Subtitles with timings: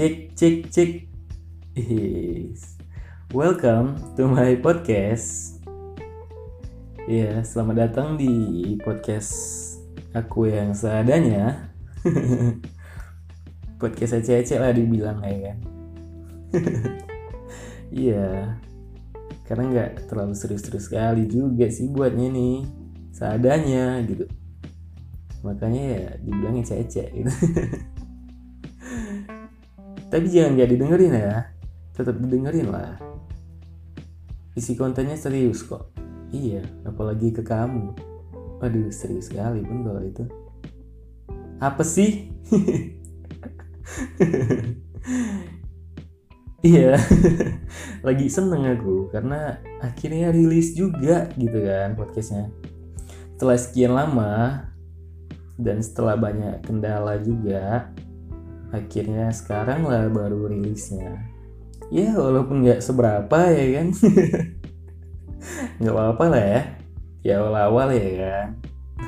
[0.00, 0.32] Cek,
[0.72, 1.12] cek.
[1.76, 2.80] Yes.
[3.36, 5.60] Welcome to my podcast.
[7.04, 8.32] Ya, selamat datang di
[8.80, 9.36] podcast
[10.16, 11.68] aku yang seadanya.
[13.84, 15.58] podcast ece-ece lah dibilang ya kan.
[17.92, 18.56] Iya,
[19.44, 22.64] karena nggak terlalu serius-serius sekali juga sih buatnya nih,
[23.12, 24.24] seadanya gitu.
[25.44, 27.28] Makanya ya dibilangnya ece-ece gitu.
[30.10, 31.54] Tapi jangan gak didengerin ya,
[31.94, 32.98] tetap didengerin lah.
[34.58, 35.94] Isi kontennya serius kok.
[36.34, 37.94] Iya, apalagi ke kamu.
[38.58, 40.26] Waduh, serius sekali pun kalau itu.
[41.62, 42.26] Apa sih?
[46.66, 46.98] iya,
[48.06, 52.50] lagi seneng aku karena akhirnya rilis juga gitu kan podcastnya.
[53.38, 54.66] Setelah sekian lama
[55.54, 57.94] dan setelah banyak kendala juga,
[58.70, 61.26] akhirnya sekarang lah baru rilisnya.
[61.90, 63.88] Ya walaupun nggak seberapa ya kan.
[65.82, 66.62] Nggak apa-apa lah ya.
[67.26, 68.48] Ya awal-awal ya kan.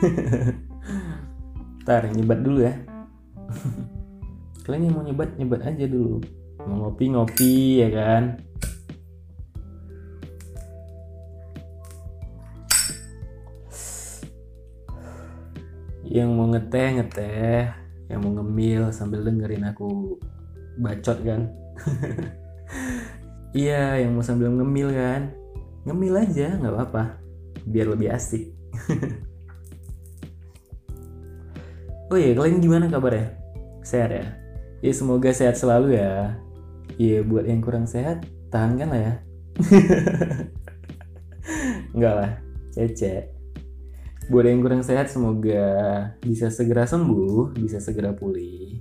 [1.86, 2.74] Ntar nyebat dulu ya.
[4.66, 6.18] Kalian yang mau nyebat nyebat aja dulu.
[6.66, 8.24] Mau ngopi-ngopi ya kan.
[16.02, 17.81] Yang mau ngeteh ngeteh
[18.12, 20.20] yang mau ngemil sambil dengerin aku
[20.76, 21.48] bacot kan?
[23.52, 25.28] Iya yang mau sambil ngemil kan?
[25.84, 27.20] Ngemil aja nggak apa-apa.
[27.68, 28.48] Biar lebih asik.
[32.12, 33.32] Oh iya kalian gimana kabarnya?
[33.80, 34.36] Sehat ya?
[34.84, 36.36] Ya semoga sehat selalu ya.
[37.00, 39.14] Iya buat yang kurang sehat tahan kan lah ya.
[41.96, 42.30] Enggak lah
[42.76, 43.32] cece
[44.30, 45.66] buat yang kurang sehat semoga
[46.22, 48.78] bisa segera sembuh, bisa segera pulih.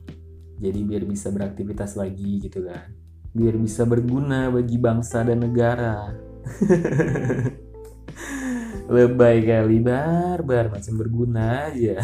[0.62, 2.94] Jadi biar bisa beraktivitas lagi gitu kan.
[3.34, 6.14] Biar bisa berguna bagi bangsa dan negara.
[8.94, 12.04] Lebay kali barbar macam berguna aja.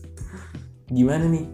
[0.94, 1.48] Gimana nih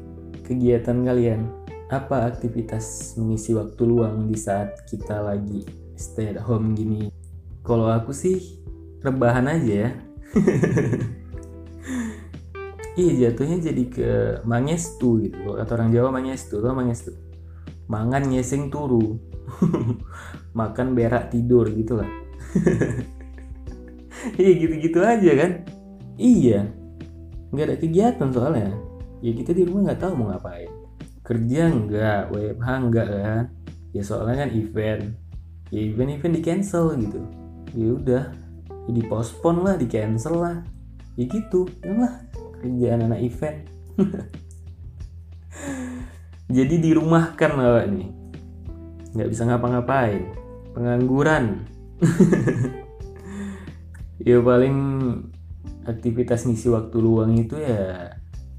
[0.45, 1.41] kegiatan kalian?
[1.89, 5.65] Apa aktivitas mengisi waktu luang di saat kita lagi
[5.97, 7.09] stay at home gini?
[7.65, 8.61] Kalau aku sih
[9.01, 9.91] rebahan aja ya
[13.01, 14.11] iya jatuhnya jadi ke
[14.47, 15.37] mangestu gitu.
[15.43, 16.63] Kalau kata orang Jawa mangestu.
[16.63, 17.15] Lo mangestu?
[17.91, 19.19] Mangan nyesing turu.
[20.59, 22.07] Makan berak tidur gitu lah
[24.41, 25.51] iya gitu-gitu aja kan?
[26.19, 26.67] Iya.
[27.55, 28.75] Nggak ada kegiatan soalnya.
[29.23, 30.71] Ya kita di rumah nggak tahu mau ngapain.
[31.23, 33.45] Kerja nggak WFH nggak kan?
[33.95, 35.15] Ya soalnya kan event.
[35.71, 37.21] Ya event-event di cancel gitu.
[37.75, 38.23] Ya udah
[38.91, 40.57] di postpone lah di cancel lah.
[41.19, 42.27] Ya gitu lah
[42.61, 43.59] kerjaan anak event.
[46.57, 48.11] Jadi dirumahkan lah nih.
[49.15, 50.23] Nggak bisa ngapa-ngapain.
[50.77, 51.45] Pengangguran.
[54.21, 54.77] Ya paling
[55.89, 58.13] aktivitas ngisi waktu luang itu ya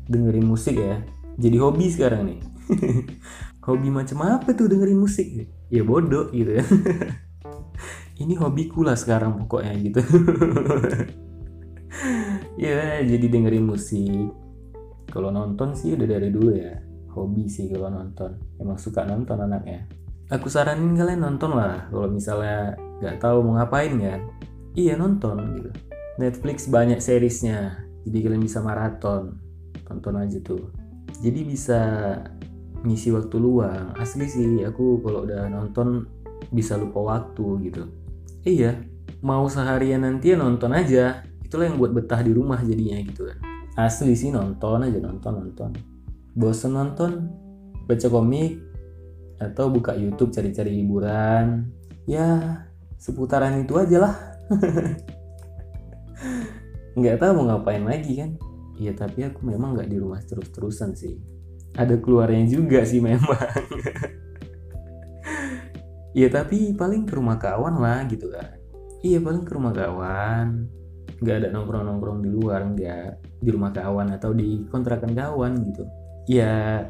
[0.10, 1.06] dengerin musik ya.
[1.38, 2.40] Jadi hobi sekarang nih.
[3.70, 5.46] Hobi macam apa tuh dengerin musik?
[5.70, 6.66] Ya bodoh gitu ya
[8.22, 10.02] ini hobiku lah sekarang pokoknya gitu.
[12.60, 14.32] Ya jadi dengerin musik.
[15.12, 16.80] Kalau nonton sih udah dari dulu ya.
[17.12, 18.38] Hobi sih kalau nonton.
[18.62, 19.88] Emang suka nonton anaknya.
[20.32, 21.92] Aku saranin kalian nonton lah.
[21.92, 24.22] Kalau misalnya nggak tahu mau ngapain kan.
[24.78, 25.72] Iya nonton gitu.
[26.22, 27.84] Netflix banyak seriesnya.
[28.08, 29.42] Jadi kalian bisa maraton.
[29.84, 30.72] Tonton aja tuh.
[31.20, 31.82] Jadi bisa
[32.88, 33.98] ngisi waktu luang.
[34.00, 36.08] Asli sih aku kalau udah nonton
[36.56, 38.01] bisa lupa waktu gitu
[38.46, 38.92] iya
[39.22, 41.24] mau seharian nanti ya nonton aja.
[41.46, 43.38] Itulah yang buat betah di rumah jadinya gitu kan.
[43.78, 45.72] Asli sih nonton aja nonton nonton.
[46.34, 47.30] Bosen nonton
[47.86, 48.60] baca komik
[49.42, 51.70] atau buka YouTube cari-cari hiburan.
[52.10, 52.66] Ya
[52.98, 54.16] seputaran itu aja lah.
[56.98, 58.36] Nggak tahu mau ngapain lagi kan.
[58.82, 61.22] Iya tapi aku memang nggak di rumah terus-terusan sih.
[61.78, 63.32] Ada keluarnya juga sih memang
[66.12, 68.60] Iya tapi paling ke rumah kawan lah gitu kan.
[69.02, 70.68] Iya paling ke rumah kawan.
[71.22, 75.86] Gak ada nongkrong-nongkrong di luar, nggak di rumah kawan atau di kontrakan kawan gitu.
[76.26, 76.86] Ya,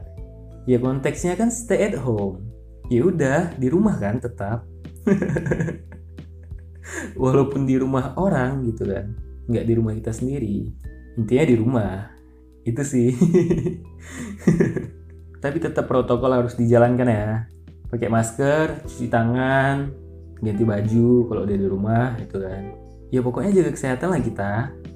[0.63, 2.39] ya konteksnya kan stay at home.
[2.87, 4.63] Ya udah di rumah kan tetap.
[7.21, 9.15] Walaupun di rumah orang gitu kan,
[9.51, 10.71] nggak di rumah kita sendiri.
[11.19, 11.93] Intinya di rumah.
[12.63, 13.11] Itu sih.
[15.41, 17.49] tapi tetap protokol harus dijalankan ya
[17.91, 19.91] pakai masker, cuci tangan,
[20.39, 22.63] ganti baju kalau udah di rumah gitu kan.
[23.11, 24.51] Ya pokoknya jaga kesehatan lah kita,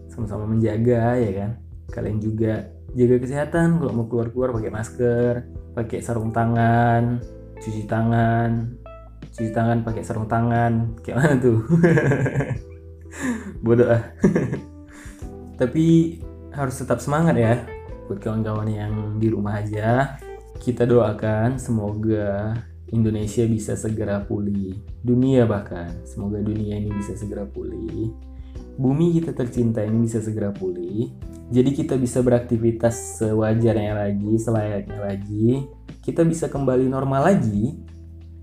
[0.08, 1.52] sama-sama menjaga ya kan.
[1.92, 5.34] Kalian juga jaga kesehatan kalau mau keluar-keluar pakai masker
[5.76, 7.20] pakai sarung tangan
[7.60, 8.80] cuci tangan
[9.36, 10.96] cuci tangan pakai sarung tangan.
[11.04, 11.60] Kayak mana tuh?
[13.66, 14.04] Bodoh ah.
[15.60, 16.20] Tapi
[16.56, 17.60] harus tetap semangat ya
[18.08, 20.16] buat kawan-kawan yang di rumah aja.
[20.56, 22.56] Kita doakan semoga
[22.94, 24.78] Indonesia bisa segera pulih.
[25.02, 25.90] Dunia bahkan.
[26.06, 28.14] Semoga dunia ini bisa segera pulih.
[28.78, 31.10] Bumi kita tercinta ini bisa segera pulih.
[31.50, 35.66] Jadi kita bisa beraktivitas sewajarnya lagi selayaknya lagi.
[36.06, 37.74] Kita bisa kembali normal lagi.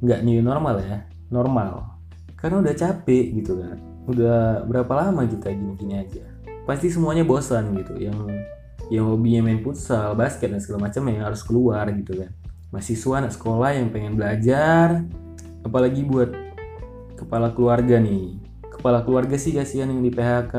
[0.02, 0.98] Nggak new normal ya
[1.30, 2.02] normal.
[2.34, 3.78] Karena udah capek gitu kan.
[4.10, 6.26] Udah berapa lama kita gini-gini aja.
[6.66, 7.94] Pasti semuanya bosan gitu.
[8.02, 8.18] Yang
[8.90, 12.28] yang hobinya main futsal basket dan segala macam yang harus keluar gitu kan
[12.72, 15.04] mahasiswa anak sekolah yang pengen belajar
[15.62, 16.32] apalagi buat
[17.20, 18.40] kepala keluarga nih.
[18.72, 20.54] Kepala keluarga sih kasihan yang di PHK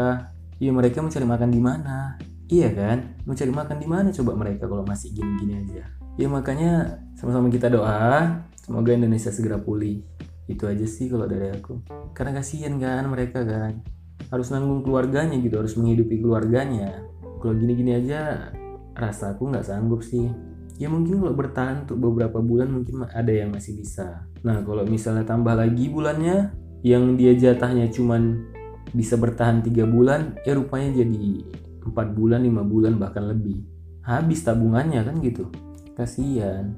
[0.62, 2.16] iya mereka mencari makan di mana?
[2.48, 3.18] Iya kan?
[3.26, 5.84] Mencari makan di mana coba mereka kalau masih gini-gini aja?
[6.16, 10.06] Ya makanya sama-sama kita doa semoga Indonesia segera pulih.
[10.46, 11.82] Itu aja sih kalau dari aku.
[12.14, 13.82] Karena kasihan kan mereka kan.
[14.30, 17.02] Harus nanggung keluarganya gitu harus menghidupi keluarganya.
[17.42, 18.54] Kalau gini-gini aja
[18.94, 23.54] rasa aku nggak sanggup sih ya mungkin kalau bertahan untuk beberapa bulan mungkin ada yang
[23.54, 24.26] masih bisa.
[24.42, 28.52] Nah kalau misalnya tambah lagi bulannya yang dia jatahnya cuman
[28.94, 31.46] bisa bertahan tiga bulan ya rupanya jadi
[31.84, 33.62] empat bulan lima bulan bahkan lebih.
[34.04, 35.48] Habis tabungannya kan gitu.
[35.94, 36.74] Kasihan.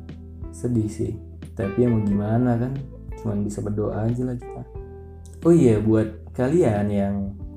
[0.51, 1.15] Sedih sih.
[1.55, 2.73] Tapi ya mau gimana kan?
[3.23, 4.61] Cuman bisa berdoa aja lah kita.
[5.45, 7.15] Oh iya buat kalian yang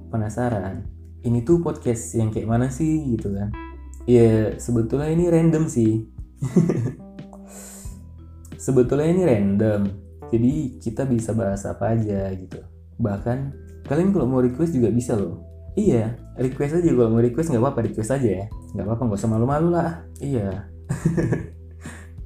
[0.08, 0.86] penasaran
[1.26, 3.50] ini tuh podcast yang kayak mana sih gitu kan?
[4.08, 6.17] Ya sebetulnya ini random sih
[8.64, 9.80] sebetulnya ini random.
[10.28, 10.52] Jadi
[10.82, 12.60] kita bisa bahas apa aja gitu.
[13.00, 13.38] Bahkan
[13.88, 15.40] kalian kalau mau request juga bisa loh.
[15.78, 16.90] Iya request aja.
[16.92, 17.80] Kalau mau request nggak apa-apa.
[17.88, 18.46] Request aja ya.
[18.76, 19.90] Nggak apa-apa nggak usah malu-malu lah.
[20.22, 20.48] Iya.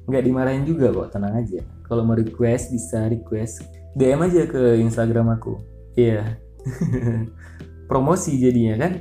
[0.03, 1.15] Nggak dimarahin juga kok.
[1.15, 1.63] Tenang aja.
[1.87, 3.63] Kalau mau request bisa request.
[3.95, 5.63] DM aja ke Instagram aku.
[5.95, 6.43] Iya.
[7.89, 8.93] Promosi jadinya kan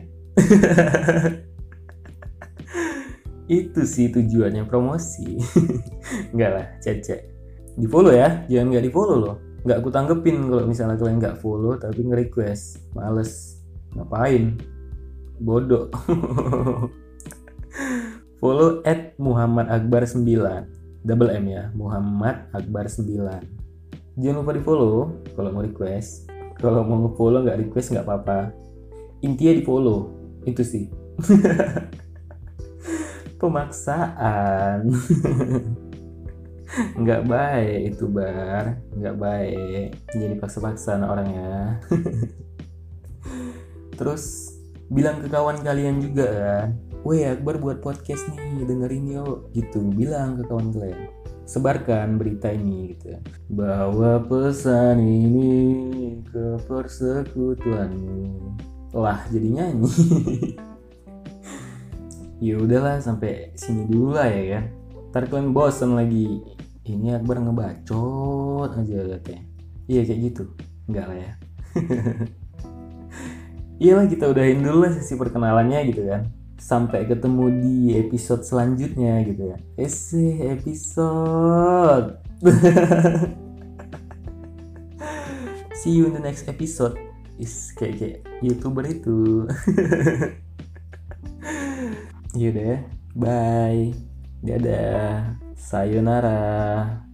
[3.52, 5.36] itu sih tujuannya promosi.
[6.34, 7.32] Nggak lah cecek
[7.72, 9.36] di follow ya jangan nggak di follow loh.
[9.64, 12.92] Nggak aku tanggepin kalau misalnya kalian nggak follow tapi nge-request.
[12.92, 13.62] Males.
[13.96, 14.58] Ngapain?
[15.40, 15.88] Bodoh.
[18.42, 20.26] Follow at Muhammad Akbar 9
[21.06, 23.06] double M ya Muhammad Akbar 9
[24.18, 26.28] jangan lupa di follow kalau mau request.
[26.58, 28.50] Kalau mau follow nggak request nggak apa-apa.
[29.22, 30.10] Intinya di follow
[30.42, 30.84] itu sih
[33.42, 34.86] pemaksaan.
[37.02, 38.78] Nggak baik itu bar.
[38.94, 39.88] Nggak baik.
[40.14, 41.82] Jadi paksa-paksa orangnya
[43.98, 44.54] terus
[44.88, 46.68] bilang ke kawan kalian juga kan
[47.04, 49.50] Weh Akbar buat podcast nih dengerin yuk.
[49.50, 51.10] Gitu bilang ke kawan kalian.
[51.42, 53.18] Sebarkan berita ini gitu.
[53.50, 55.50] Bawa pesan ini
[56.30, 58.54] ke persekutuanmu
[58.92, 59.88] lah jadi nyanyi
[62.42, 64.64] ya udahlah sampai sini dulu lah ya kan?
[65.14, 66.42] Ntar kalian bosan lagi.
[66.82, 69.46] Ini Akbar ngebacot aja katanya.
[69.86, 70.50] Iya kayak gitu.
[70.90, 71.32] Enggak lah ya.
[73.82, 76.26] Iyalah kita udahin dulu lah sesi perkenalannya gitu kan?
[76.58, 79.56] Sampai ketemu di episode selanjutnya gitu ya.
[79.78, 82.18] Ese episode.
[85.78, 86.98] See you in the next episode.
[87.38, 89.46] Is kayak kayak youtuber itu
[92.42, 92.82] yaudah
[93.14, 93.94] bye.
[94.42, 95.38] Dadah.
[95.54, 97.06] Sayonara